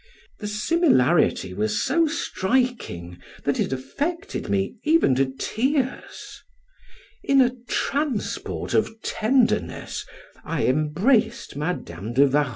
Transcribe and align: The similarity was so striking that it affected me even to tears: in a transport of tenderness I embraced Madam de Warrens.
The 0.39 0.47
similarity 0.47 1.53
was 1.53 1.79
so 1.83 2.07
striking 2.07 3.19
that 3.43 3.59
it 3.59 3.71
affected 3.71 4.49
me 4.49 4.77
even 4.83 5.13
to 5.13 5.27
tears: 5.37 6.41
in 7.23 7.39
a 7.39 7.53
transport 7.69 8.73
of 8.73 8.99
tenderness 9.03 10.03
I 10.43 10.65
embraced 10.65 11.55
Madam 11.55 12.13
de 12.13 12.25
Warrens. 12.25 12.49